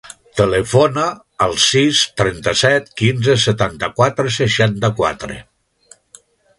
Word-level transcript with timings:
Telefona 0.37 1.03
al 1.47 1.53
sis, 1.65 2.01
trenta-set, 2.23 2.89
quinze, 3.03 3.37
setanta-quatre, 3.47 4.35
seixanta-quatre. 4.41 5.41